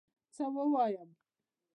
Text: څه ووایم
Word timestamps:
څه 0.35 0.43
ووایم 0.55 1.09